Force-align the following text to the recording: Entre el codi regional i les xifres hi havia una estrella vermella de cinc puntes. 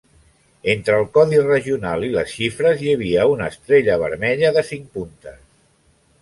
Entre 0.71 0.93
el 1.01 1.03
codi 1.17 1.41
regional 1.47 2.05
i 2.07 2.09
les 2.15 2.33
xifres 2.37 2.81
hi 2.81 2.89
havia 2.95 3.27
una 3.35 3.51
estrella 3.55 3.99
vermella 4.05 4.53
de 4.57 4.65
cinc 4.73 4.89
puntes. 4.97 5.39